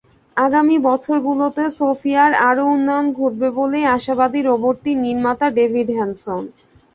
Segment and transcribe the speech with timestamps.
[0.37, 6.43] আগামী বছরগুলোতে সোফিয়ার আরও উন্নয়ন ঘটবে বলেই আশাবাদী রোবটটির নির্মাতা ডেভিড হ্যানসন।